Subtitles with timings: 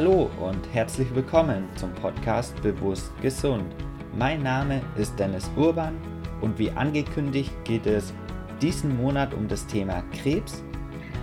[0.00, 3.66] Hallo und herzlich willkommen zum Podcast Bewusst Gesund.
[4.16, 5.94] Mein Name ist Dennis Urban
[6.40, 8.14] und wie angekündigt geht es
[8.62, 10.64] diesen Monat um das Thema Krebs.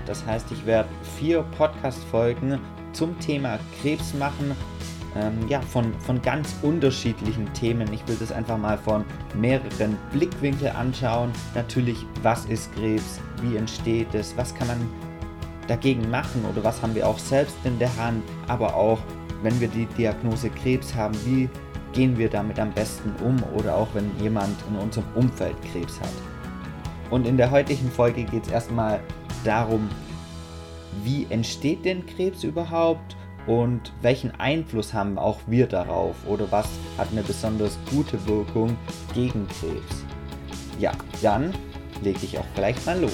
[0.05, 2.59] Das heißt, ich werde vier Podcast-Folgen
[2.93, 4.55] zum Thema Krebs machen.
[5.15, 7.91] Ähm, ja, von, von ganz unterschiedlichen Themen.
[7.91, 11.31] Ich will das einfach mal von mehreren Blickwinkeln anschauen.
[11.55, 13.19] Natürlich, was ist Krebs?
[13.41, 14.37] Wie entsteht es?
[14.37, 14.87] Was kann man
[15.67, 18.99] dagegen machen oder was haben wir auch selbst in der Hand, aber auch
[19.43, 21.49] wenn wir die Diagnose Krebs haben, wie
[21.93, 26.09] gehen wir damit am besten um oder auch wenn jemand in unserem Umfeld Krebs hat.
[27.09, 28.99] Und in der heutigen Folge geht es erstmal
[29.43, 29.89] darum,
[31.03, 37.07] wie entsteht denn Krebs überhaupt und welchen Einfluss haben auch wir darauf oder was hat
[37.11, 38.75] eine besonders gute Wirkung
[39.13, 40.03] gegen Krebs.
[40.79, 40.91] Ja,
[41.21, 41.53] dann
[42.01, 43.13] lege ich auch gleich mal los.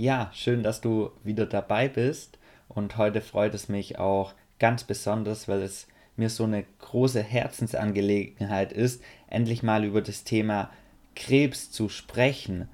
[0.00, 2.38] Ja, schön, dass du wieder dabei bist.
[2.68, 8.72] Und heute freut es mich auch ganz besonders, weil es mir so eine große Herzensangelegenheit
[8.72, 10.70] ist, endlich mal über das Thema
[11.14, 12.66] Krebs zu sprechen.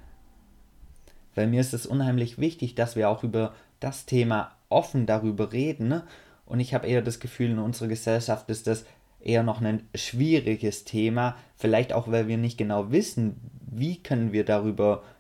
[1.35, 6.03] Weil mir ist es unheimlich wichtig, dass wir auch über das Thema offen darüber reden.
[6.45, 8.87] Und ich habe eher das Gefühl, in unserer Gesellschaft ist das
[9.19, 11.35] eher noch ein schwieriges Thema.
[11.57, 15.16] Vielleicht auch, weil wir nicht genau wissen, wie können wir darüber reden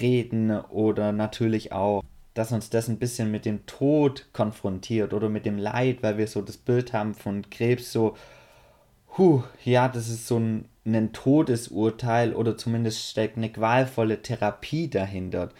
[0.00, 2.02] reden oder natürlich auch,
[2.34, 6.26] dass uns das ein bisschen mit dem Tod konfrontiert oder mit dem Leid, weil wir
[6.26, 8.16] so das Bild haben von Krebs so,
[9.16, 15.50] huh, ja, das ist so ein, ein Todesurteil oder zumindest steckt eine qualvolle Therapie dahinter.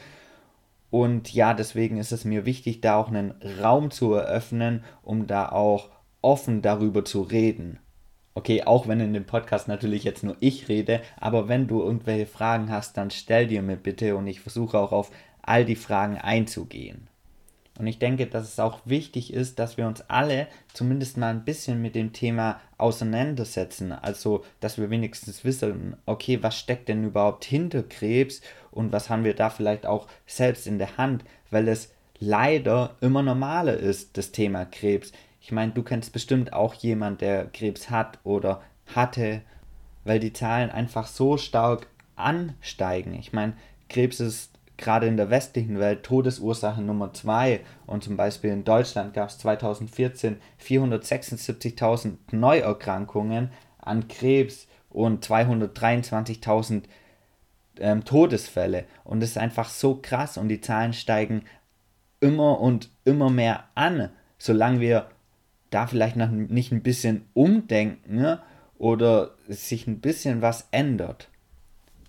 [0.90, 5.48] Und ja, deswegen ist es mir wichtig, da auch einen Raum zu eröffnen, um da
[5.50, 5.90] auch
[6.22, 7.78] offen darüber zu reden.
[8.38, 12.26] Okay, auch wenn in dem Podcast natürlich jetzt nur ich rede, aber wenn du irgendwelche
[12.26, 15.10] Fragen hast, dann stell dir mir bitte und ich versuche auch auf
[15.42, 17.08] all die Fragen einzugehen.
[17.80, 21.44] Und ich denke, dass es auch wichtig ist, dass wir uns alle zumindest mal ein
[21.44, 23.90] bisschen mit dem Thema auseinandersetzen.
[23.90, 29.24] Also, dass wir wenigstens wissen, okay, was steckt denn überhaupt hinter Krebs und was haben
[29.24, 34.30] wir da vielleicht auch selbst in der Hand, weil es leider immer normaler ist, das
[34.30, 35.10] Thema Krebs.
[35.48, 38.60] Ich meine, du kennst bestimmt auch jemand, der Krebs hat oder
[38.94, 39.40] hatte,
[40.04, 41.86] weil die Zahlen einfach so stark
[42.16, 43.14] ansteigen.
[43.14, 43.54] Ich meine,
[43.88, 49.14] Krebs ist gerade in der westlichen Welt Todesursache Nummer 2 und zum Beispiel in Deutschland
[49.14, 56.82] gab es 2014 476.000 Neuerkrankungen an Krebs und 223.000
[57.78, 61.44] ähm, Todesfälle und das ist einfach so krass und die Zahlen steigen
[62.20, 65.08] immer und immer mehr an, solange wir
[65.70, 68.40] da vielleicht noch nicht ein bisschen umdenken ne?
[68.78, 71.28] oder sich ein bisschen was ändert.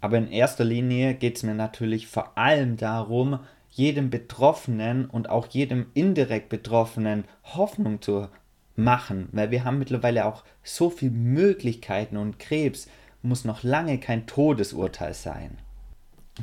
[0.02, 3.40] Aber in erster Linie geht es mir natürlich vor allem darum,
[3.70, 8.28] jedem Betroffenen und auch jedem indirekt Betroffenen Hoffnung zu
[8.75, 12.88] machen, weil wir haben mittlerweile auch so viele Möglichkeiten und Krebs
[13.22, 15.58] muss noch lange kein Todesurteil sein.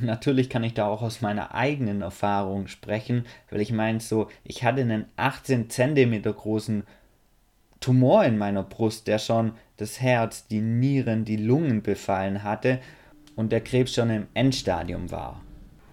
[0.00, 4.62] Natürlich kann ich da auch aus meiner eigenen Erfahrung sprechen, weil ich meine so, ich
[4.62, 6.84] hatte einen 18 cm großen
[7.86, 12.80] Tumor in meiner Brust, der schon das Herz, die Nieren, die Lungen befallen hatte
[13.36, 15.41] und der Krebs schon im Endstadium war.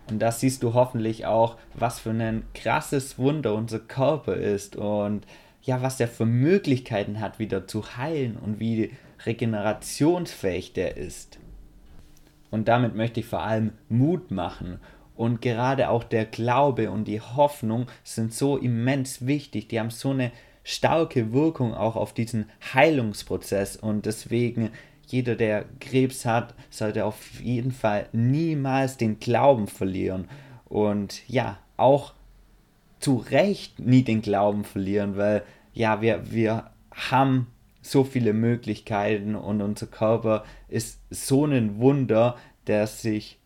[0.09, 5.27] Und da siehst du hoffentlich auch, was für ein krasses Wunder unser Körper ist und
[5.61, 8.93] ja, was der für Möglichkeiten hat, wieder zu heilen und wie
[9.27, 11.37] regenerationsfähig der ist.
[12.49, 14.79] Und damit möchte ich vor allem Mut machen.
[15.15, 19.67] Und gerade auch der Glaube und die Hoffnung sind so immens wichtig.
[19.67, 20.31] Die haben so eine
[20.63, 23.75] starke Wirkung auch auf diesen Heilungsprozess.
[23.75, 24.71] Und deswegen
[25.07, 30.27] jeder, der Krebs hat, sollte auf jeden Fall niemals den Glauben verlieren.
[30.65, 32.13] Und ja, auch
[32.99, 35.43] zu Recht nie den Glauben verlieren, weil
[35.73, 37.47] ja, wir, wir haben
[37.81, 42.37] so viele Möglichkeiten und unser Körper ist so ein Wunder,
[42.67, 43.39] der sich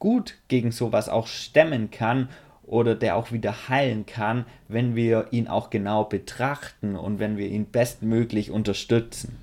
[0.00, 2.28] gut gegen sowas auch stemmen kann
[2.70, 7.48] oder der auch wieder heilen kann, wenn wir ihn auch genau betrachten und wenn wir
[7.48, 9.36] ihn bestmöglich unterstützen.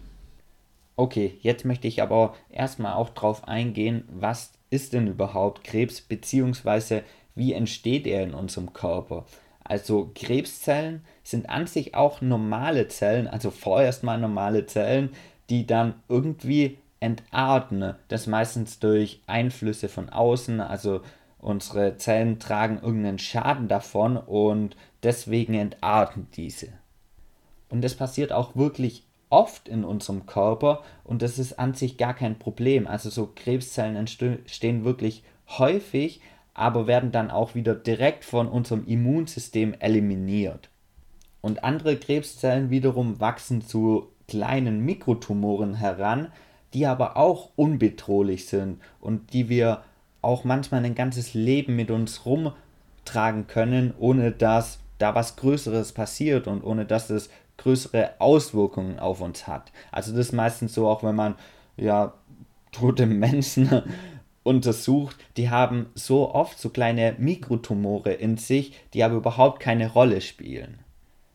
[0.95, 7.01] Okay, jetzt möchte ich aber erstmal auch darauf eingehen, was ist denn überhaupt Krebs bzw.
[7.35, 9.25] wie entsteht er in unserem Körper.
[9.61, 15.09] Also Krebszellen sind an sich auch normale Zellen, also vorerst mal normale Zellen,
[15.49, 17.93] die dann irgendwie entarten.
[18.07, 21.01] Das meistens durch Einflüsse von außen, also
[21.39, 26.69] Unsere Zellen tragen irgendeinen Schaden davon und deswegen entarten diese.
[27.69, 32.13] Und das passiert auch wirklich oft in unserem Körper und das ist an sich gar
[32.13, 32.87] kein Problem.
[32.87, 36.21] Also so Krebszellen entstehen wirklich häufig,
[36.53, 40.69] aber werden dann auch wieder direkt von unserem Immunsystem eliminiert.
[41.41, 46.31] Und andere Krebszellen wiederum wachsen zu kleinen Mikrotumoren heran,
[46.73, 49.83] die aber auch unbedrohlich sind und die wir
[50.21, 56.47] auch manchmal ein ganzes Leben mit uns rumtragen können, ohne dass da was Größeres passiert
[56.47, 59.71] und ohne dass es größere Auswirkungen auf uns hat.
[59.91, 61.35] Also das ist meistens so, auch wenn man
[61.75, 62.13] ja
[62.71, 63.83] tote Menschen
[64.43, 70.21] untersucht, die haben so oft so kleine Mikrotumore in sich, die aber überhaupt keine Rolle
[70.21, 70.79] spielen.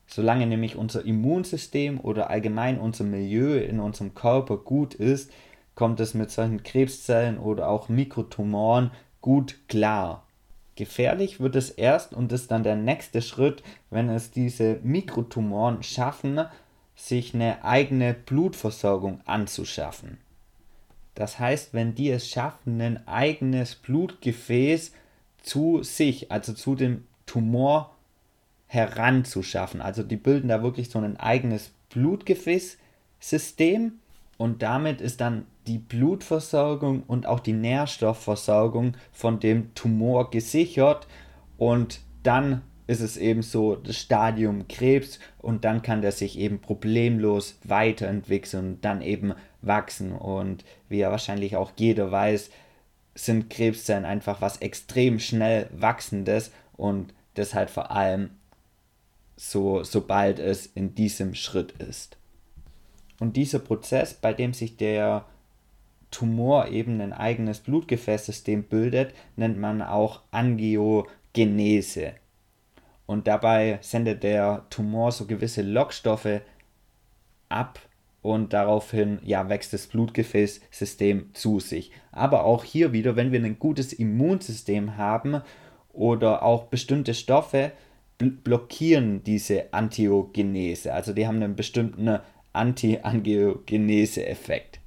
[0.06, 5.30] Solange nämlich unser Immunsystem oder allgemein unser Milieu in unserem Körper gut ist,
[5.74, 8.90] kommt es mit solchen Krebszellen oder auch Mikrotumoren
[9.20, 10.26] gut klar.
[10.74, 16.40] Gefährlich wird es erst und ist dann der nächste Schritt, wenn es diese Mikrotumoren schaffen,
[16.94, 20.16] sich eine eigene Blutversorgung anzuschaffen.
[21.14, 24.92] Das heißt, wenn die es schaffen, ein eigenes Blutgefäß
[25.42, 27.94] zu sich, also zu dem Tumor
[28.66, 29.82] heranzuschaffen.
[29.82, 33.98] Also die bilden da wirklich so ein eigenes Blutgefäßsystem
[34.42, 41.06] und damit ist dann die Blutversorgung und auch die Nährstoffversorgung von dem Tumor gesichert.
[41.58, 46.58] Und dann ist es eben so das Stadium Krebs und dann kann der sich eben
[46.58, 50.10] problemlos weiterentwickeln und dann eben wachsen.
[50.10, 52.50] Und wie ja wahrscheinlich auch jeder weiß,
[53.14, 56.50] sind Krebszellen einfach was extrem schnell wachsendes.
[56.76, 58.30] Und deshalb vor allem
[59.36, 62.16] so, sobald es in diesem Schritt ist.
[63.22, 65.26] Und dieser Prozess, bei dem sich der
[66.10, 72.14] Tumor eben ein eigenes Blutgefäßsystem bildet, nennt man auch Angiogenese.
[73.06, 76.40] Und dabei sendet der Tumor so gewisse Lockstoffe
[77.48, 77.78] ab
[78.22, 81.92] und daraufhin ja, wächst das Blutgefäßsystem zu sich.
[82.10, 85.42] Aber auch hier wieder, wenn wir ein gutes Immunsystem haben
[85.92, 87.70] oder auch bestimmte Stoffe,
[88.18, 90.92] blockieren diese Antiogenese.
[90.92, 92.18] Also die haben einen bestimmten
[92.52, 94.80] Anti-Angiogenese-Effekt.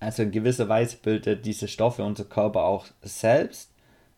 [0.00, 3.70] Also in gewisser Weise bildet diese Stoffe unser Körper auch selbst,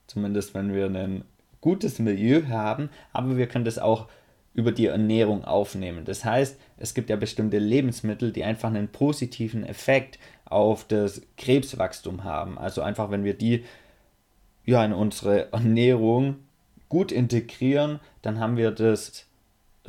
[0.06, 1.24] zumindest wenn wir ein
[1.60, 4.08] gutes Milieu haben, aber wir können das auch
[4.54, 6.04] über die Ernährung aufnehmen.
[6.04, 12.24] Das heißt, es gibt ja bestimmte Lebensmittel, die einfach einen positiven Effekt auf das Krebswachstum
[12.24, 12.58] haben.
[12.58, 13.64] Also einfach, wenn wir die
[14.64, 16.36] ja in unsere Ernährung
[16.88, 19.26] gut integrieren, dann haben wir das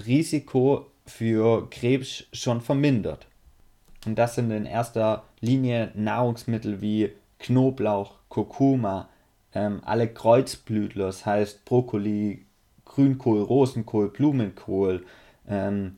[0.05, 3.27] Risiko für Krebs schon vermindert.
[4.05, 9.09] Und das sind in erster Linie Nahrungsmittel wie Knoblauch, Kurkuma,
[9.53, 12.45] ähm, alle Kreuzblütler, das heißt Brokkoli,
[12.85, 15.05] Grünkohl, Rosenkohl, Blumenkohl,
[15.47, 15.97] ähm,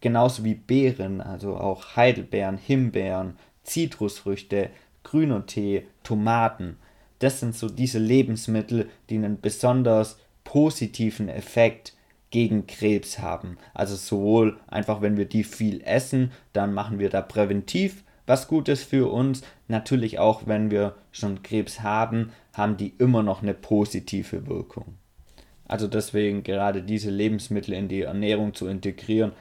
[0.00, 4.70] genauso wie Beeren, also auch Heidelbeeren, Himbeeren, Zitrusfrüchte,
[5.02, 6.76] grüner Tee, Tomaten
[7.20, 11.94] das sind so diese Lebensmittel, die einen besonders positiven Effekt
[12.30, 13.58] gegen Krebs haben.
[13.74, 18.84] Also sowohl einfach, wenn wir die viel essen, dann machen wir da präventiv was Gutes
[18.84, 19.42] für uns.
[19.66, 24.94] Natürlich auch, wenn wir schon Krebs haben, haben die immer noch eine positive Wirkung.
[25.66, 29.32] Also deswegen gerade diese Lebensmittel in die Ernährung zu integrieren,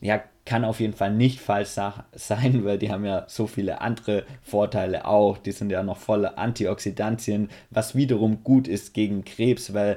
[0.00, 1.70] ja, kann auf jeden Fall nicht falsch
[2.12, 5.38] sein, weil die haben ja so viele andere Vorteile auch.
[5.38, 9.96] Die sind ja noch voller Antioxidantien, was wiederum gut ist gegen Krebs, weil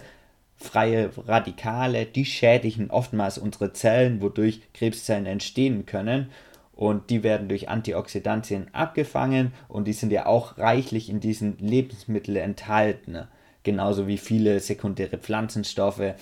[0.60, 6.30] freie Radikale, die schädigen oftmals unsere Zellen, wodurch Krebszellen entstehen können.
[6.74, 12.38] Und die werden durch Antioxidantien abgefangen und die sind ja auch reichlich in diesen Lebensmitteln
[12.38, 13.28] enthalten.
[13.64, 16.14] Genauso wie viele sekundäre Pflanzenstoffe.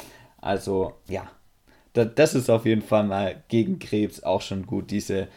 [0.42, 1.30] Also ja,
[1.94, 5.28] das ist auf jeden Fall mal gegen Krebs auch schon gut, diese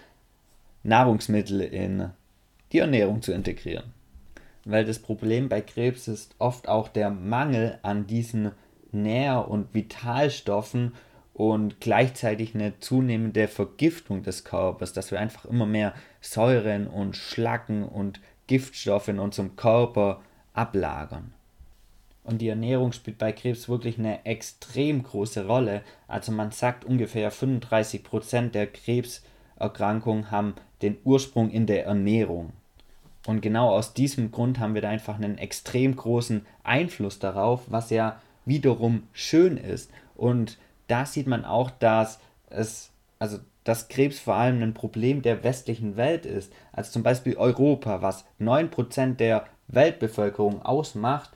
[0.83, 2.11] Nahrungsmittel in
[2.73, 3.93] die Ernährung zu integrieren.
[4.65, 8.53] Weil das Problem bei Krebs ist oft auch der Mangel an diesen
[8.93, 10.93] Nähr- und Vitalstoffen
[11.35, 17.85] und gleichzeitig eine zunehmende Vergiftung des Körpers, dass wir einfach immer mehr Säuren und Schlacken
[17.85, 20.21] und Giftstoffe in unserem Körper
[20.53, 21.33] ablagern.
[22.25, 25.83] Und die Ernährung spielt bei Krebs wirklich eine extrem große Rolle.
[26.07, 32.53] Also man sagt ungefähr 35% der Krebserkrankungen haben den Ursprung in der Ernährung.
[33.27, 37.91] Und genau aus diesem Grund haben wir da einfach einen extrem großen Einfluss darauf, was
[37.91, 39.91] ja wiederum schön ist.
[40.15, 45.43] Und da sieht man auch, dass es, also dass Krebs vor allem ein Problem der
[45.45, 46.53] westlichen Welt ist.
[46.73, 51.31] Also zum Beispiel Europa, was 9% der Weltbevölkerung ausmacht,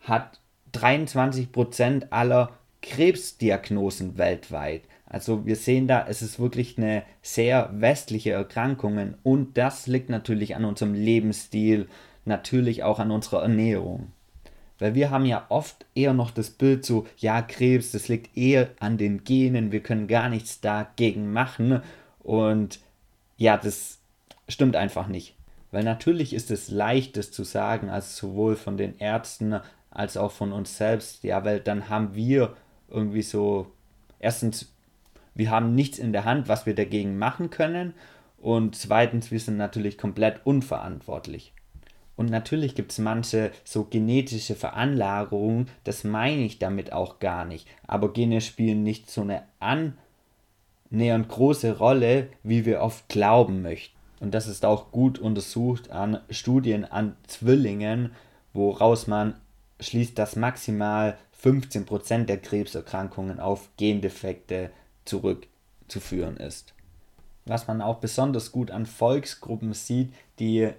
[0.00, 0.40] hat
[0.74, 2.50] 23% aller
[2.82, 4.82] Krebsdiagnosen weltweit.
[5.06, 10.56] Also wir sehen da, es ist wirklich eine sehr westliche Erkrankung und das liegt natürlich
[10.56, 11.88] an unserem Lebensstil,
[12.24, 14.12] natürlich auch an unserer Ernährung.
[14.78, 18.70] Weil wir haben ja oft eher noch das Bild so, ja, Krebs, das liegt eher
[18.80, 21.80] an den Genen, wir können gar nichts dagegen machen.
[22.20, 22.80] Und
[23.36, 23.98] ja, das
[24.48, 25.36] stimmt einfach nicht.
[25.70, 30.32] Weil natürlich ist es leicht, das zu sagen, also sowohl von den Ärzten als auch
[30.32, 31.24] von uns selbst.
[31.24, 32.56] Ja, weil dann haben wir
[32.88, 33.72] irgendwie so,
[34.18, 34.72] erstens,
[35.34, 37.94] wir haben nichts in der Hand, was wir dagegen machen können.
[38.38, 41.53] Und zweitens, wir sind natürlich komplett unverantwortlich.
[42.16, 47.66] Und natürlich gibt es manche so genetische Veranlagerungen, das meine ich damit auch gar nicht.
[47.86, 53.96] Aber Gene spielen nicht so eine annähernd große Rolle, wie wir oft glauben möchten.
[54.20, 58.12] Und das ist auch gut untersucht an Studien an Zwillingen,
[58.52, 59.34] woraus man
[59.80, 64.70] schließt, dass maximal 15% der Krebserkrankungen auf Gendefekte
[65.04, 66.72] zurückzuführen ist.
[67.44, 70.70] Was man auch besonders gut an Volksgruppen sieht, die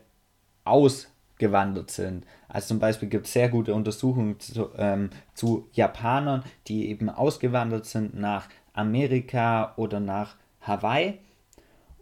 [0.64, 2.26] aus gewandert sind.
[2.48, 7.86] Also zum Beispiel gibt es sehr gute Untersuchungen zu, ähm, zu Japanern, die eben ausgewandert
[7.86, 11.16] sind nach Amerika oder nach Hawaii.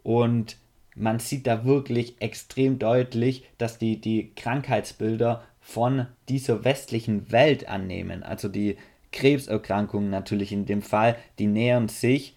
[0.02, 0.56] Und
[0.94, 8.22] man sieht da wirklich extrem deutlich, dass die, die Krankheitsbilder von dieser westlichen Welt annehmen.
[8.22, 8.76] Also die
[9.12, 12.33] Krebserkrankungen natürlich in dem Fall, die nähern sich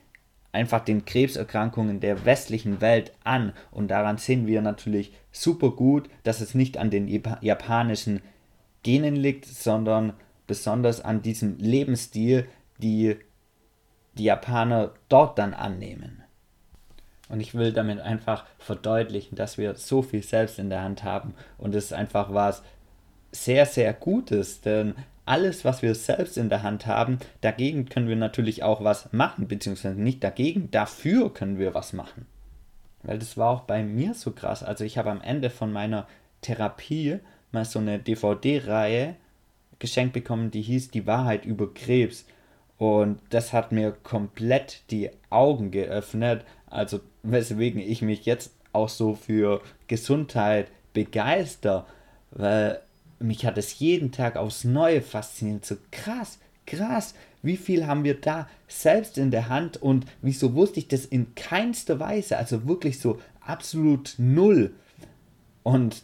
[0.58, 3.54] einfach den Krebserkrankungen der westlichen Welt an.
[3.72, 7.08] Und daran sehen wir natürlich super gut, dass es nicht an den
[7.42, 8.22] japanischen
[8.84, 10.14] Genen liegt, sondern
[10.48, 12.48] besonders an diesem Lebensstil,
[12.80, 13.18] die
[14.18, 16.24] die Japaner dort dann annehmen.
[17.30, 21.36] Und ich will damit einfach verdeutlichen, dass wir so viel selbst in der Hand haben
[21.58, 22.64] und es ist einfach was
[23.32, 24.96] sehr, sehr Gutes, denn
[25.28, 29.48] alles, was wir selbst in der Hand haben, dagegen können wir natürlich auch was machen,
[29.48, 32.26] beziehungsweise nicht dagegen, dafür können wir was machen.
[33.04, 34.64] Weil das war auch bei mir so krass.
[34.64, 36.08] Also ich habe am Ende von meiner
[36.42, 37.20] Therapie
[37.52, 39.16] mal so eine DVD-Reihe
[39.80, 42.26] geschenkt bekommen, die hieß Die Wahrheit über Krebs.
[42.78, 46.44] Und das hat mir komplett die Augen geöffnet.
[46.68, 51.86] Also weswegen ich mich jetzt auch so für Gesundheit begeister,
[52.32, 52.82] weil
[53.20, 55.66] mich hat es jeden Tag aufs Neue fasziniert.
[55.66, 60.80] So krass, krass, wie viel haben wir da selbst in der Hand und wieso wusste
[60.80, 64.74] ich das in keinster Weise, also wirklich so absolut null.
[65.64, 66.04] Und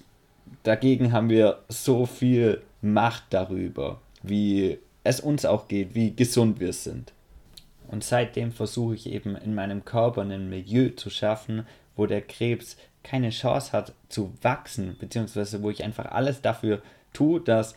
[0.63, 6.73] dagegen haben wir so viel Macht darüber, wie es uns auch geht, wie gesund wir
[6.73, 7.13] sind.
[7.87, 11.65] Und seitdem versuche ich eben in meinem Körper ein Milieu zu schaffen,
[11.95, 16.81] wo der Krebs keine Chance hat zu wachsen, beziehungsweise wo ich einfach alles dafür
[17.13, 17.75] tue, dass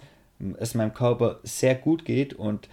[0.58, 2.68] es meinem Körper sehr gut geht und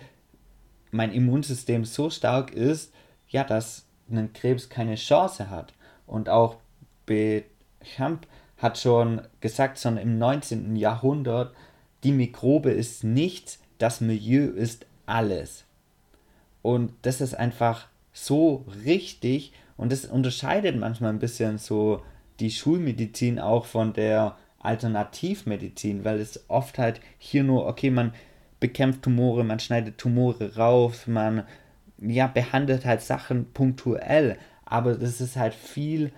[0.91, 2.93] mein Immunsystem so stark ist,
[3.29, 5.73] ja, dass ein Krebs keine Chance hat.
[6.05, 6.57] Und auch
[7.05, 8.27] Bechamp
[8.57, 10.75] hat schon gesagt, schon im 19.
[10.75, 11.53] Jahrhundert,
[12.03, 15.65] die Mikrobe ist nichts, das Milieu ist alles.
[16.61, 22.03] Und das ist einfach so richtig und das unterscheidet manchmal ein bisschen so
[22.39, 28.13] die Schulmedizin auch von der Alternativmedizin, weil es oft halt hier nur, okay, man
[28.59, 31.43] bekämpft Tumore, man schneidet Tumore raus, man
[31.99, 36.11] ja, behandelt halt Sachen punktuell, aber das ist halt viel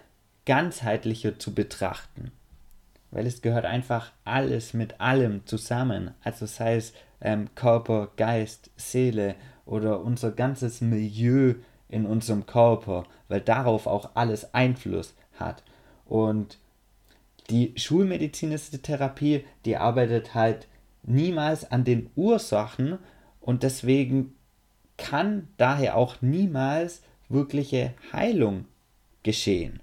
[0.46, 2.32] ganzheitlicher zu betrachten.
[3.12, 6.12] Weil es gehört einfach alles mit allem zusammen.
[6.24, 9.36] Also sei es ähm, Körper, Geist, Seele
[9.66, 11.56] oder unser ganzes Milieu
[11.90, 15.64] in unserem Körper, weil darauf auch alles Einfluss hat.
[16.06, 16.58] Und
[17.50, 20.68] die schulmedizinische Therapie, die arbeitet halt
[21.04, 22.98] niemals an den Ursachen
[23.40, 24.36] und deswegen
[24.98, 28.66] kann daher auch niemals wirkliche Heilung
[29.24, 29.82] geschehen.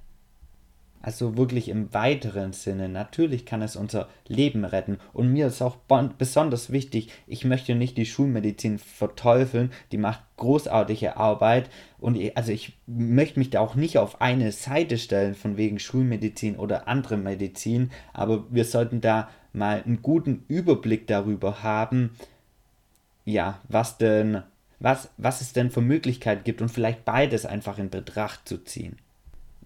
[1.02, 2.88] Also wirklich im weiteren Sinne.
[2.88, 4.98] Natürlich kann es unser Leben retten.
[5.12, 5.76] Und mir ist auch
[6.16, 9.72] besonders wichtig, ich möchte nicht die Schulmedizin verteufeln.
[9.90, 11.68] Die macht großartige Arbeit.
[11.98, 15.80] Und ich, also ich möchte mich da auch nicht auf eine Seite stellen, von wegen
[15.80, 17.90] Schulmedizin oder andere Medizin.
[18.12, 22.10] Aber wir sollten da mal einen guten Überblick darüber haben,
[23.24, 24.42] ja, was denn,
[24.78, 28.96] was, was es denn für Möglichkeiten gibt und vielleicht beides einfach in Betracht zu ziehen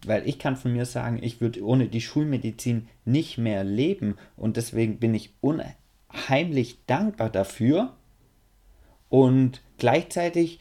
[0.06, 4.56] weil ich kann von mir sagen, ich würde ohne die Schulmedizin nicht mehr leben und
[4.56, 7.94] deswegen bin ich unheimlich dankbar dafür
[9.08, 10.60] und gleichzeitig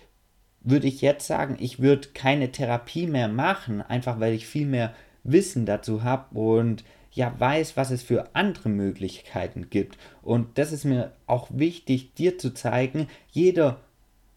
[0.61, 4.93] würde ich jetzt sagen, ich würde keine Therapie mehr machen, einfach weil ich viel mehr
[5.23, 9.97] Wissen dazu habe und ja weiß, was es für andere Möglichkeiten gibt.
[10.21, 13.79] Und das ist mir auch wichtig, dir zu zeigen, jeder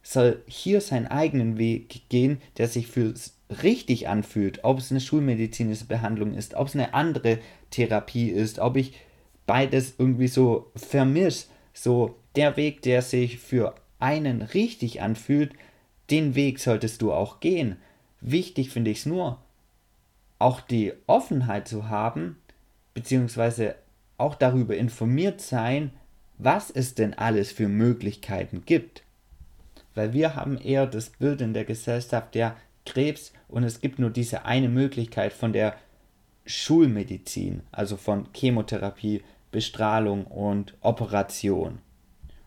[0.02, 3.12] soll hier seinen eigenen Weg gehen, der sich für
[3.50, 7.38] richtig anfühlt, ob es eine schulmedizinische Behandlung ist, ob es eine andere
[7.70, 8.94] Therapie ist, ob ich
[9.46, 15.52] beides irgendwie so vermische, so der Weg, der sich für einen richtig anfühlt,
[16.10, 17.76] den Weg solltest du auch gehen.
[18.20, 19.38] Wichtig finde ich es nur,
[20.38, 22.36] auch die Offenheit zu haben,
[22.94, 23.74] beziehungsweise
[24.18, 25.92] auch darüber informiert sein,
[26.38, 29.02] was es denn alles für Möglichkeiten gibt.
[29.94, 32.56] Weil wir haben eher das Bild in der Gesellschaft, der
[32.88, 35.76] Krebs und es gibt nur diese eine Möglichkeit von der
[36.46, 41.78] Schulmedizin, also von Chemotherapie, Bestrahlung und Operation.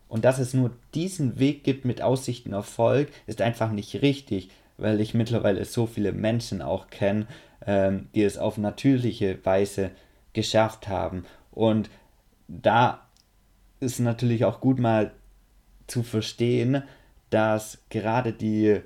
[0.07, 4.49] Und dass es nur diesen Weg gibt mit Aussichten auf Erfolg, ist einfach nicht richtig,
[4.77, 7.27] weil ich mittlerweile so viele Menschen auch kenne,
[7.65, 9.91] ähm, die es auf natürliche Weise
[10.33, 11.25] geschafft haben.
[11.51, 11.89] Und
[12.47, 13.07] da
[13.79, 15.11] ist natürlich auch gut mal
[15.87, 16.83] zu verstehen,
[17.29, 18.81] dass gerade die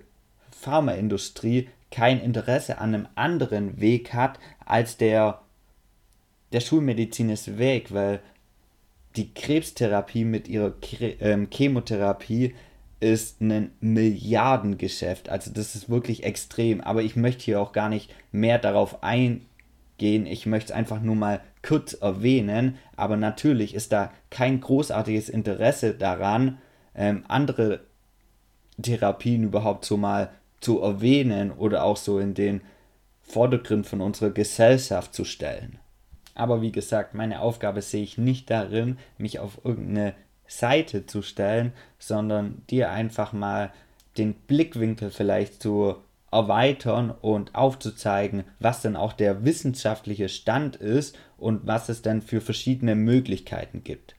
[0.61, 5.41] Pharmaindustrie kein Interesse an einem anderen Weg hat als der
[6.51, 8.21] der Schulmedizin ist weg, weil
[9.15, 10.73] die Krebstherapie mit ihrer
[11.19, 12.55] ähm, Chemotherapie
[12.99, 15.29] ist ein Milliardengeschäft.
[15.29, 16.81] Also das ist wirklich extrem.
[16.81, 20.25] Aber ich möchte hier auch gar nicht mehr darauf eingehen.
[20.25, 22.77] Ich möchte es einfach nur mal kurz erwähnen.
[22.95, 26.57] Aber natürlich ist da kein großartiges Interesse daran,
[26.95, 27.81] ähm, andere
[28.81, 30.29] Therapien überhaupt so mal
[30.65, 32.61] zu erwähnen oder auch so in den
[33.21, 35.77] Vordergrund von unserer Gesellschaft zu stellen.
[36.33, 40.15] Aber wie gesagt, meine Aufgabe sehe ich nicht darin, mich auf irgendeine
[40.47, 43.71] Seite zu stellen, sondern dir einfach mal
[44.17, 45.97] den Blickwinkel vielleicht zu
[46.31, 52.41] erweitern und aufzuzeigen, was denn auch der wissenschaftliche Stand ist und was es denn für
[52.41, 54.14] verschiedene Möglichkeiten gibt.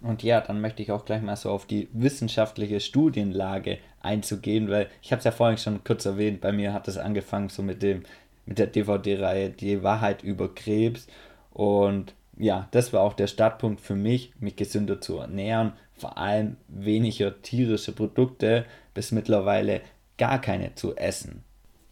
[0.00, 4.88] Und ja, dann möchte ich auch gleich mal so auf die wissenschaftliche Studienlage einzugehen, weil
[5.02, 7.82] ich habe es ja vorhin schon kurz erwähnt, bei mir hat es angefangen so mit
[7.82, 8.04] dem
[8.46, 11.06] mit der DVD-Reihe Die Wahrheit über Krebs
[11.50, 16.56] und ja, das war auch der Startpunkt für mich, mich gesünder zu ernähren, vor allem
[16.68, 19.80] weniger tierische Produkte bis mittlerweile
[20.16, 21.42] gar keine zu essen.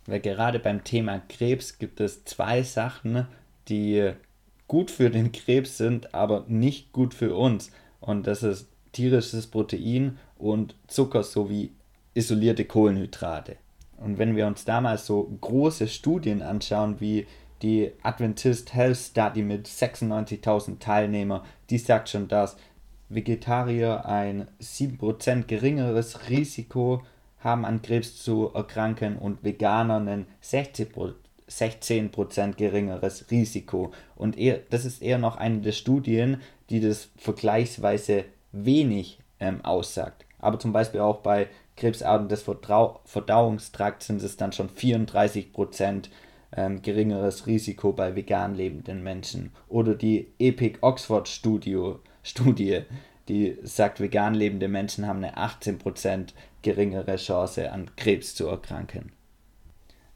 [0.06, 3.26] Weil gerade beim Thema Krebs gibt es zwei Sachen,
[3.68, 4.12] die
[4.68, 7.72] gut für den Krebs sind, aber nicht gut für uns.
[8.06, 11.72] Und das ist tierisches Protein und Zucker sowie
[12.14, 13.56] isolierte Kohlenhydrate.
[13.98, 17.26] Und wenn wir uns damals so große Studien anschauen, wie
[17.62, 22.56] die Adventist Health Study mit 96.000 Teilnehmern, die sagt schon, dass
[23.08, 27.02] Vegetarier ein 7% geringeres Risiko
[27.40, 30.26] haben, an Krebs zu erkranken und Veganer ein
[31.48, 33.92] 16% geringeres Risiko.
[34.16, 40.24] Und eher, das ist eher noch eine der Studien, die das vergleichsweise wenig ähm, aussagt.
[40.38, 46.10] Aber zum Beispiel auch bei Krebsarten des Verdau Verdauungstrakts sind es dann schon 34 Prozent
[46.56, 49.52] ähm, geringeres Risiko bei vegan lebenden Menschen.
[49.68, 52.82] Oder die Epic Oxford Studio, Studie,
[53.28, 56.28] die sagt, vegan lebende Menschen haben eine 18%
[56.62, 59.12] geringere Chance an Krebs zu erkranken.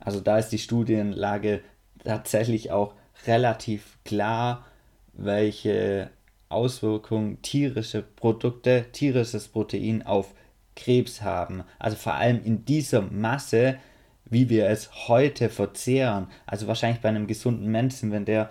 [0.00, 1.60] Also da ist die Studienlage
[2.04, 2.94] tatsächlich auch
[3.26, 4.66] relativ klar,
[5.12, 6.10] welche
[6.48, 10.34] Auswirkungen tierische Produkte, tierisches Protein auf
[10.74, 11.62] Krebs haben.
[11.78, 13.76] Also vor allem in dieser Masse,
[14.24, 16.28] wie wir es heute verzehren.
[16.46, 18.50] Also wahrscheinlich bei einem gesunden Menschen, wenn der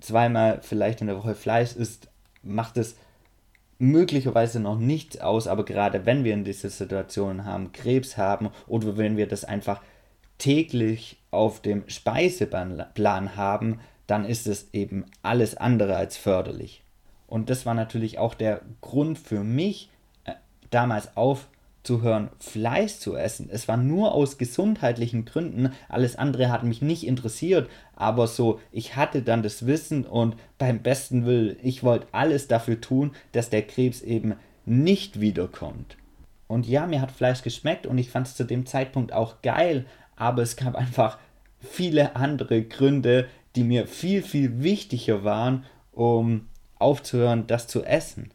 [0.00, 2.08] zweimal vielleicht in der Woche Fleisch isst,
[2.42, 2.96] macht es
[3.78, 8.96] möglicherweise noch nichts aus, aber gerade wenn wir in dieser Situation haben, Krebs haben oder
[8.96, 9.80] wenn wir das einfach
[10.38, 16.82] täglich auf dem Speiseplan haben, dann ist es eben alles andere als förderlich.
[17.26, 19.90] Und das war natürlich auch der Grund für mich,
[20.24, 20.32] äh,
[20.70, 23.50] damals aufzuhören, Fleisch zu essen.
[23.52, 25.72] Es war nur aus gesundheitlichen Gründen.
[25.90, 27.68] Alles andere hat mich nicht interessiert.
[27.94, 32.80] Aber so, ich hatte dann das Wissen und beim besten Willen, ich wollte alles dafür
[32.80, 35.98] tun, dass der Krebs eben nicht wiederkommt.
[36.46, 39.84] Und ja, mir hat Fleisch geschmeckt und ich fand es zu dem Zeitpunkt auch geil,
[40.18, 41.18] aber es gab einfach
[41.60, 48.30] viele andere Gründe, die mir viel, viel wichtiger waren, um aufzuhören, das zu essen.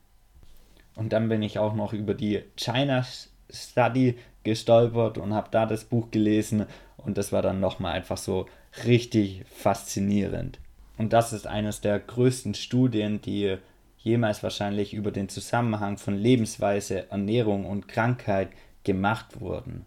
[0.96, 3.06] Und dann bin ich auch noch über die China
[3.50, 6.65] Study gestolpert und habe da das Buch gelesen
[6.98, 8.48] und das war dann nochmal einfach so
[8.86, 10.60] richtig faszinierend.
[10.98, 13.58] Und das ist eines der größten Studien, die
[13.98, 18.50] jemals wahrscheinlich über den Zusammenhang von Lebensweise, Ernährung und Krankheit
[18.84, 19.86] gemacht wurden.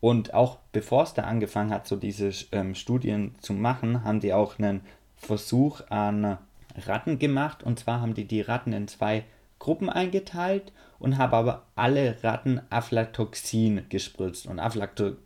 [0.00, 4.32] Und auch bevor es da angefangen hat, so diese ähm, Studien zu machen, haben die
[4.32, 4.82] auch einen
[5.16, 6.38] Versuch an
[6.86, 7.62] Ratten gemacht.
[7.62, 9.24] Und zwar haben die die Ratten in zwei
[9.58, 14.46] Gruppen eingeteilt und haben aber alle Ratten Aflatoxin gespritzt.
[14.46, 15.16] Und Aflato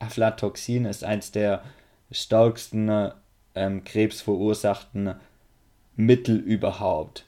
[0.00, 1.62] Aflatoxin ist eins der
[2.10, 3.10] stärksten
[3.54, 5.14] ähm, krebsverursachten
[5.96, 7.26] Mittel überhaupt.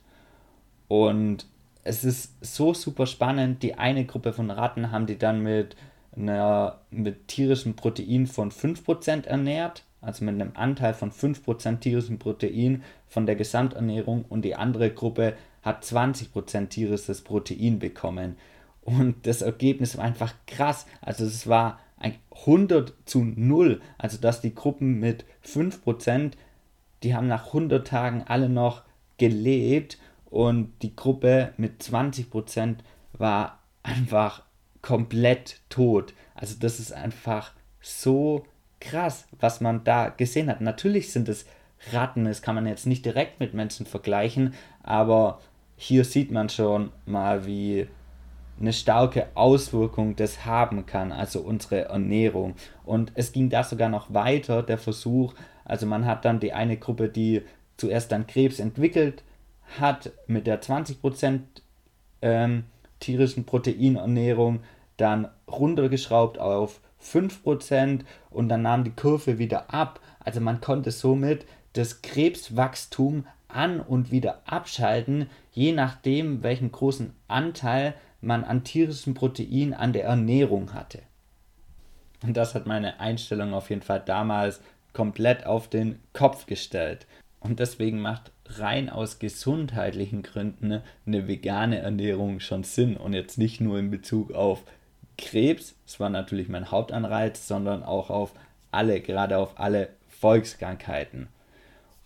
[0.86, 1.46] Und
[1.82, 3.62] es ist so super spannend.
[3.62, 5.76] Die eine Gruppe von Ratten haben die dann mit,
[6.22, 12.82] einer, mit tierischem Protein von 5% ernährt, also mit einem Anteil von 5% tierischem Protein
[13.06, 18.36] von der Gesamternährung und die andere Gruppe hat 20% tierisches Protein bekommen.
[18.82, 20.86] Und das Ergebnis war einfach krass.
[21.02, 21.78] Also es war
[22.46, 23.80] 100 zu 0.
[23.98, 26.32] Also dass die Gruppen mit 5%,
[27.02, 28.82] die haben nach 100 Tagen alle noch
[29.18, 29.98] gelebt
[30.30, 32.76] und die Gruppe mit 20%
[33.12, 34.42] war einfach
[34.82, 36.14] komplett tot.
[36.34, 38.44] Also das ist einfach so
[38.80, 40.60] krass, was man da gesehen hat.
[40.60, 41.46] Natürlich sind es
[41.92, 45.40] Ratten, das kann man jetzt nicht direkt mit Menschen vergleichen, aber
[45.76, 47.88] hier sieht man schon mal, wie
[48.60, 52.54] eine starke Auswirkung das haben kann, also unsere Ernährung.
[52.84, 56.76] Und es ging da sogar noch weiter, der Versuch, also man hat dann die eine
[56.76, 57.42] Gruppe, die
[57.78, 59.22] zuerst dann Krebs entwickelt
[59.78, 61.40] hat, mit der 20%
[62.20, 62.64] ähm,
[63.00, 64.60] tierischen Proteinernährung
[64.96, 70.00] dann runtergeschraubt auf 5% und dann nahm die Kurve wieder ab.
[70.20, 77.94] Also man konnte somit das Krebswachstum an und wieder abschalten, je nachdem, welchen großen Anteil
[78.20, 81.02] man an tierischem Protein an der Ernährung hatte.
[82.22, 84.60] Und das hat meine Einstellung auf jeden Fall damals
[84.92, 87.06] komplett auf den Kopf gestellt.
[87.40, 93.60] Und deswegen macht rein aus gesundheitlichen Gründen eine vegane Ernährung schon Sinn und jetzt nicht
[93.60, 94.62] nur in Bezug auf
[95.16, 98.32] Krebs, das war natürlich mein Hauptanreiz, sondern auch auf
[98.70, 101.28] alle, gerade auf alle Volkskrankheiten.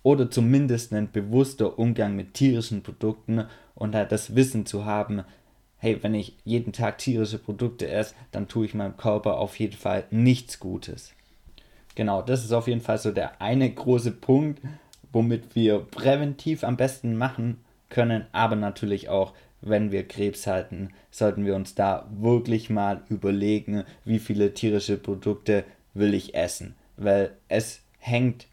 [0.03, 5.25] Oder zumindest ein bewusster Umgang mit tierischen Produkten und halt das Wissen zu haben,
[5.79, 9.77] hey, wenn ich jeden Tag tierische Produkte esse, dann tue ich meinem Körper auf jeden
[9.77, 11.13] Fall nichts Gutes.
[11.95, 14.61] Genau, das ist auf jeden Fall so der eine große Punkt,
[15.15, 21.47] womit wir präventiv am besten machen können, aber natürlich auch, wenn wir Krebs halten, sollten
[21.47, 27.81] wir uns da wirklich mal überlegen, wie viele tierische Produkte will ich essen, weil es
[27.99, 28.47] hängt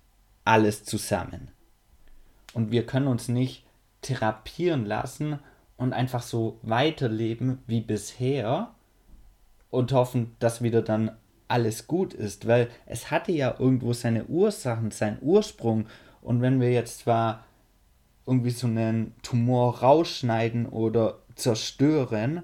[0.45, 1.50] alles zusammen.
[2.54, 3.65] Und wir können uns nicht
[4.02, 5.39] therapieren lassen
[5.78, 8.74] und einfach so weiterleben wie bisher
[9.69, 11.12] und hoffen, dass wieder dann
[11.47, 15.88] alles gut ist, weil es hatte ja irgendwo seine Ursachen, seinen Ursprung
[16.22, 17.44] und wenn wir jetzt zwar
[18.26, 22.44] irgendwie so einen Tumor rausschneiden oder zerstören,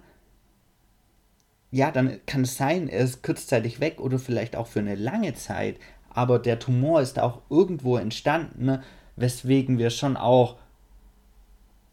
[1.71, 5.33] ja, dann kann es sein, er ist kurzzeitig weg oder vielleicht auch für eine lange
[5.33, 5.77] Zeit,
[6.09, 8.79] aber der Tumor ist auch irgendwo entstanden,
[9.15, 10.57] weswegen wir schon auch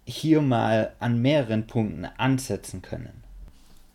[0.06, 3.22] hier mal an mehreren Punkten ansetzen können.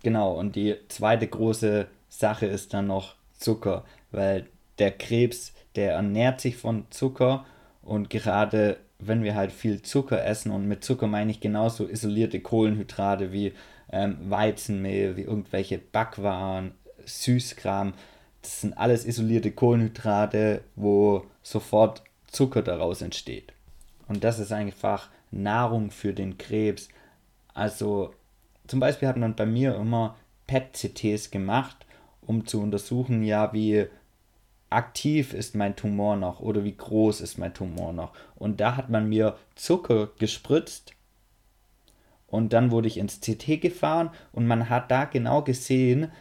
[0.04, 4.48] Genau, und die zweite große Sache ist dann noch Zucker, weil
[4.80, 7.46] der Krebs, der ernährt sich von Zucker
[7.82, 12.42] und gerade wenn wir halt viel Zucker essen, und mit Zucker meine ich genauso isolierte
[12.42, 13.54] Kohlenhydrate wie
[13.92, 16.72] ähm, Weizenmehl, wie irgendwelche Backwaren,
[17.06, 17.94] Süßkram,
[18.42, 23.52] das sind alles isolierte Kohlenhydrate, wo sofort Zucker daraus entsteht.
[24.08, 26.90] Und das ist einfach Nahrung für den Krebs.
[27.54, 28.14] Also
[28.68, 30.16] zum Beispiel hat man bei mir immer
[30.48, 31.86] PET-CTs gemacht,
[32.26, 33.88] um zu untersuchen, ja, wie
[34.70, 38.14] aktiv ist mein Tumor noch oder wie groß ist mein Tumor noch.
[38.36, 40.94] Und da hat man mir Zucker gespritzt
[42.28, 46.12] und dann wurde ich ins CT gefahren und man hat da genau gesehen,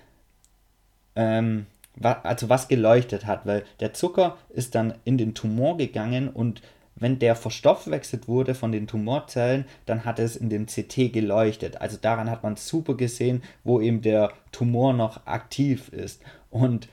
[1.17, 1.67] ähm,
[2.01, 6.63] also was geleuchtet hat, weil der Zucker ist dann in den Tumor gegangen und
[7.01, 11.81] wenn der verstoffwechselt wurde von den Tumorzellen, dann hat es in dem CT geleuchtet.
[11.81, 16.21] Also daran hat man super gesehen, wo eben der Tumor noch aktiv ist.
[16.51, 16.89] Und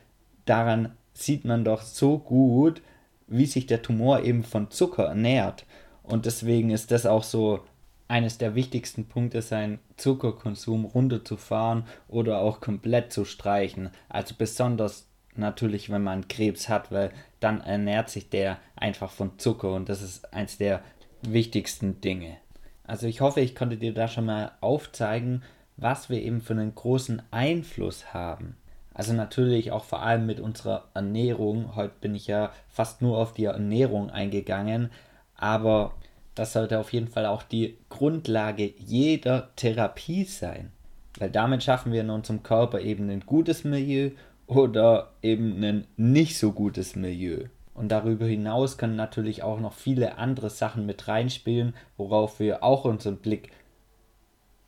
[0.45, 2.81] daran sieht man doch so gut,
[3.27, 5.65] wie sich der Tumor eben von Zucker ernährt.
[6.03, 7.61] Und deswegen ist das auch so
[8.07, 13.89] eines der wichtigsten Punkte, seinen Zuckerkonsum runterzufahren oder auch komplett zu streichen.
[14.09, 19.73] Also besonders natürlich, wenn man Krebs hat, weil dann ernährt sich der einfach von Zucker
[19.73, 20.83] und das ist eins der
[21.23, 22.37] wichtigsten Dinge.
[22.83, 25.41] Also ich hoffe, ich konnte dir da schon mal aufzeigen,
[25.77, 28.55] was wir eben für einen großen Einfluss haben.
[28.95, 31.75] Also natürlich auch vor allem mit unserer Ernährung.
[31.75, 34.89] Heute bin ich ja fast nur auf die Ernährung eingegangen,
[35.35, 35.93] aber
[36.33, 40.71] das sollte auf jeden Fall auch die Grundlage jeder Therapie sein.
[41.19, 44.11] Weil damit schaffen wir in unserem Körper eben ein gutes Milieu
[44.47, 47.45] oder eben ein nicht so gutes Milieu.
[47.73, 52.85] Und darüber hinaus können natürlich auch noch viele andere Sachen mit reinspielen, worauf wir auch
[52.85, 53.51] unseren Blick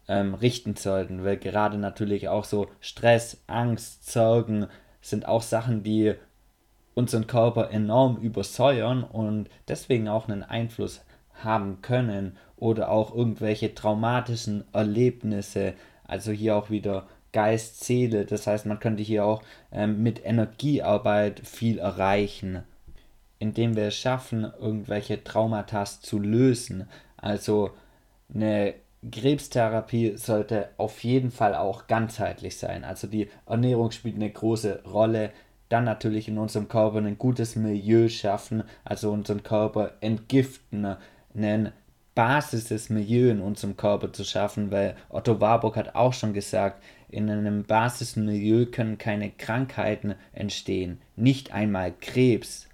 [0.07, 4.67] ähm, richten sollten, weil gerade natürlich auch so Stress, Angst, Sorgen
[5.01, 6.15] sind auch Sachen, die
[6.93, 11.01] unseren Körper enorm übersäuern und deswegen auch einen Einfluss
[11.43, 15.73] haben können oder auch irgendwelche traumatischen Erlebnisse.
[16.05, 18.25] Also hier auch wieder Geist, Seele.
[18.25, 22.63] Das heißt, man könnte hier auch ähm, mit Energiearbeit viel erreichen,
[23.37, 26.87] indem wir es schaffen, irgendwelche Traumata zu lösen.
[27.17, 27.71] Also
[28.33, 28.73] eine
[29.11, 32.83] Krebstherapie sollte auf jeden Fall auch ganzheitlich sein.
[32.83, 35.31] Also die Ernährung spielt eine große Rolle.
[35.69, 40.95] Dann natürlich in unserem Körper ein gutes Milieu schaffen, also unseren Körper entgiften,
[41.35, 41.73] ein
[42.15, 47.29] basisches Milieu in unserem Körper zu schaffen, weil Otto Warburg hat auch schon gesagt, in
[47.29, 52.66] einem basischen Milieu können keine Krankheiten entstehen, nicht einmal Krebs.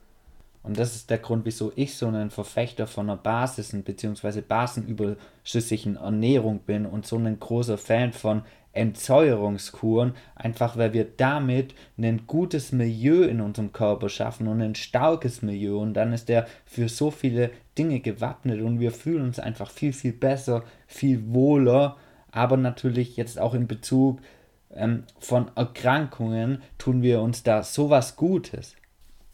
[0.64, 4.42] Und das ist der Grund, wieso ich so ein Verfechter von einer basischen bzw.
[4.42, 12.26] basenüberschüssigen Ernährung bin und so ein großer Fan von Entsäuerungskuren, einfach weil wir damit ein
[12.26, 16.90] gutes Milieu in unserem Körper schaffen und ein starkes Milieu und dann ist der für
[16.90, 21.98] so viele Dinge gewappnet und wir fühlen uns einfach viel, viel besser, viel wohler,
[22.32, 24.20] aber natürlich jetzt auch in Bezug
[24.72, 28.76] ähm, von Erkrankungen tun wir uns da sowas Gutes.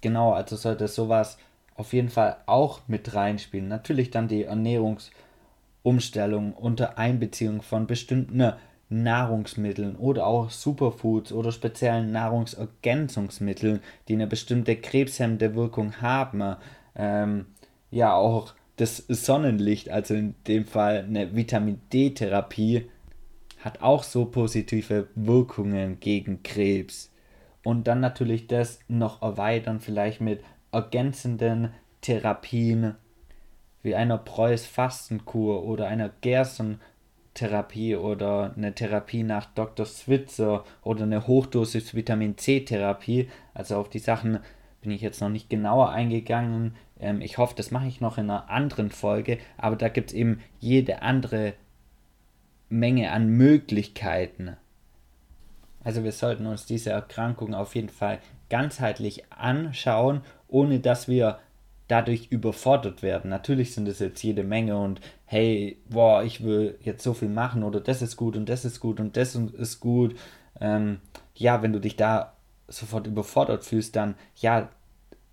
[0.02, 1.38] Genau, also sollte sowas
[1.76, 3.68] auf jeden Fall auch mit reinspielen.
[3.68, 8.54] Natürlich dann die Ernährungsumstellung unter Einbeziehung von bestimmten
[8.90, 16.56] Nahrungsmitteln oder auch Superfoods oder speziellen Nahrungsergänzungsmitteln, die eine bestimmte krebshemmende Wirkung haben.
[16.96, 17.46] Ähm,
[17.92, 22.90] ja, auch das Sonnenlicht, also in dem Fall eine Vitamin D-Therapie,
[23.60, 27.09] hat auch so positive Wirkungen gegen Krebs
[27.70, 32.96] und dann natürlich das noch erweitern, vielleicht mit ergänzenden Therapien
[33.84, 39.86] wie einer Preuß-Fastenkur oder einer Gerson-Therapie oder eine Therapie nach Dr.
[39.86, 43.30] Switzer oder eine Hochdosis Vitamin C-Therapie.
[43.54, 44.40] Also auf die Sachen
[44.82, 46.76] bin ich jetzt noch nicht genauer eingegangen.
[47.00, 50.16] Ähm, ich hoffe, das mache ich noch in einer anderen Folge, aber da gibt es
[50.16, 51.54] eben jede andere
[52.68, 54.58] Menge an Möglichkeiten.
[55.84, 61.40] Also wir sollten uns diese Erkrankung auf jeden Fall ganzheitlich anschauen, ohne dass wir
[61.88, 63.30] dadurch überfordert werden.
[63.30, 67.64] Natürlich sind es jetzt jede Menge und hey, boah, ich will jetzt so viel machen
[67.64, 70.16] oder das ist gut und das ist gut und das ist gut.
[70.60, 71.00] Ähm,
[71.36, 72.34] ja, wenn du dich da
[72.68, 74.70] sofort überfordert fühlst, dann ja,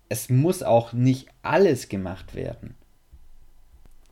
[0.09, 2.76] es muss auch nicht alles gemacht werden.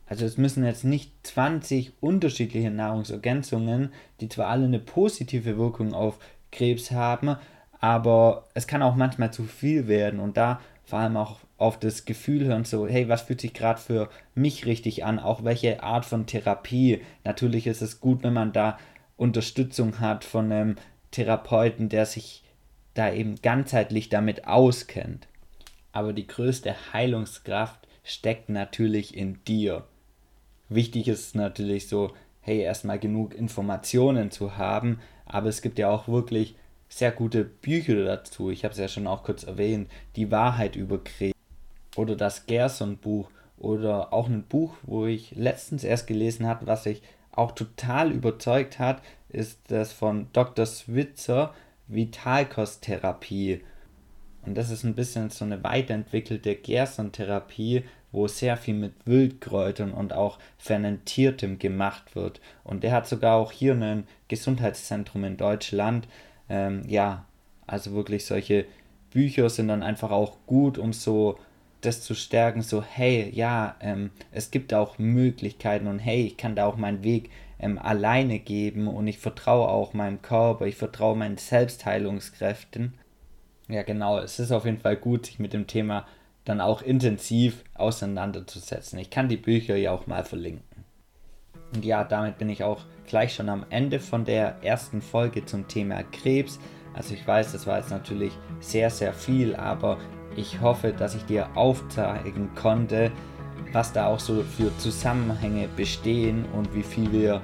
[0.08, 6.18] Also es müssen jetzt nicht 20 unterschiedliche Nahrungsergänzungen, die zwar alle eine positive Wirkung auf
[6.52, 7.36] Krebs haben,
[7.80, 12.04] aber es kann auch manchmal zu viel werden und da vor allem auch auf das
[12.04, 16.04] Gefühl hören, so, hey, was fühlt sich gerade für mich richtig an, auch welche Art
[16.04, 17.02] von Therapie.
[17.24, 18.78] Natürlich ist es gut, wenn man da
[19.16, 20.76] Unterstützung hat von einem
[21.10, 22.44] Therapeuten, der sich
[22.94, 25.28] da eben ganzheitlich damit auskennt.
[25.92, 29.84] Aber die größte Heilungskraft steckt natürlich in dir.
[30.68, 36.08] Wichtig ist natürlich so, hey, erstmal genug Informationen zu haben, aber es gibt ja auch
[36.08, 36.56] wirklich
[36.88, 38.50] sehr gute Bücher dazu.
[38.50, 41.36] Ich habe es ja schon auch kurz erwähnt, Die Wahrheit über Krebs
[41.96, 47.02] oder das Gerson-Buch oder auch ein Buch, wo ich letztens erst gelesen habe, was sich
[47.32, 50.66] auch total überzeugt hat, ist das von Dr.
[50.66, 51.54] Switzer
[51.88, 53.62] Vitalkosttherapie.
[54.44, 60.12] Und das ist ein bisschen so eine weiterentwickelte Gerson-Therapie, wo sehr viel mit Wildkräutern und
[60.12, 62.40] auch Fermentiertem gemacht wird.
[62.64, 66.08] Und der hat sogar auch hier ein Gesundheitszentrum in Deutschland.
[66.48, 67.24] Ähm, ja,
[67.66, 68.66] also wirklich solche
[69.10, 71.38] Bücher sind dann einfach auch gut, um so
[71.80, 76.56] das zu stärken, so hey, ja, ähm, es gibt auch Möglichkeiten und hey, ich kann
[76.56, 81.16] da auch meinen Weg ähm, alleine geben und ich vertraue auch meinem Körper, ich vertraue
[81.16, 82.94] meinen Selbstheilungskräften.
[83.68, 86.06] Ja, genau, es ist auf jeden Fall gut, sich mit dem Thema
[86.46, 88.98] dann auch intensiv auseinanderzusetzen.
[88.98, 90.84] Ich kann die Bücher ja auch mal verlinken.
[91.74, 95.68] Und ja, damit bin ich auch gleich schon am Ende von der ersten Folge zum
[95.68, 96.58] Thema Krebs.
[96.94, 99.98] Also ich weiß, das war jetzt natürlich sehr, sehr viel, aber
[100.36, 103.10] ich hoffe, dass ich dir aufzeigen konnte,
[103.72, 107.42] was da auch so für Zusammenhänge bestehen und wie viel wir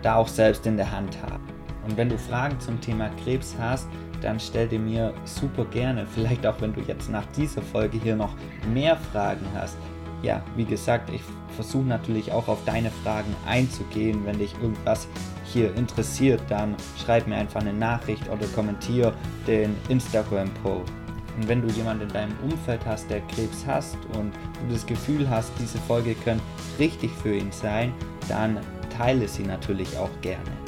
[0.00, 1.44] da auch selbst in der Hand haben.
[1.84, 3.86] Und wenn du Fragen zum Thema Krebs hast,
[4.20, 8.16] dann stell dir mir super gerne, vielleicht auch wenn du jetzt nach dieser Folge hier
[8.16, 8.34] noch
[8.72, 9.76] mehr Fragen hast.
[10.22, 11.20] Ja, wie gesagt, ich
[11.54, 14.24] versuche natürlich auch auf deine Fragen einzugehen.
[14.24, 15.06] Wenn dich irgendwas
[15.44, 16.74] hier interessiert, dann
[17.04, 19.12] schreib mir einfach eine Nachricht oder kommentiere
[19.46, 20.92] den Instagram-Post.
[21.36, 24.32] Und wenn du jemanden in deinem Umfeld hast, der Krebs hast und
[24.66, 26.44] du das Gefühl hast, diese Folge könnte
[26.78, 27.92] richtig für ihn sein,
[28.28, 28.60] dann
[28.96, 30.63] teile sie natürlich auch gerne.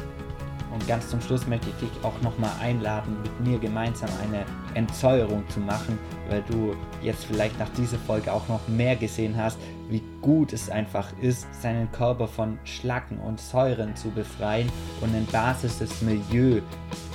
[0.76, 5.42] Und ganz zum Schluss möchte ich dich auch nochmal einladen, mit mir gemeinsam eine Entsäuerung
[5.48, 9.56] zu machen, weil du jetzt vielleicht nach dieser Folge auch noch mehr gesehen hast,
[9.88, 15.24] wie gut es einfach ist, seinen Körper von Schlacken und Säuren zu befreien und ein
[15.32, 16.60] basisches Milieu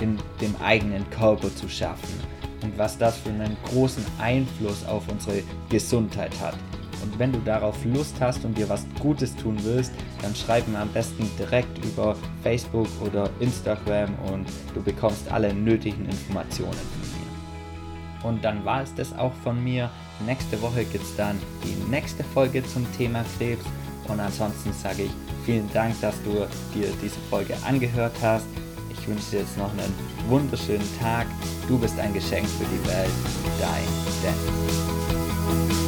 [0.00, 2.18] in dem eigenen Körper zu schaffen
[2.64, 6.56] und was das für einen großen Einfluss auf unsere Gesundheit hat.
[7.02, 10.78] Und wenn du darauf Lust hast und dir was Gutes tun willst, dann schreib mir
[10.78, 18.30] am besten direkt über Facebook oder Instagram und du bekommst alle nötigen Informationen von mir.
[18.30, 19.90] Und dann war es das auch von mir.
[20.24, 23.64] Nächste Woche gibt es dann die nächste Folge zum Thema Krebs.
[24.08, 25.10] Und ansonsten sage ich
[25.44, 28.46] vielen Dank, dass du dir diese Folge angehört hast.
[28.90, 29.92] Ich wünsche dir jetzt noch einen
[30.28, 31.26] wunderschönen Tag.
[31.66, 33.10] Du bist ein Geschenk für die Welt.
[33.60, 33.84] Dein
[34.22, 35.81] Dennis.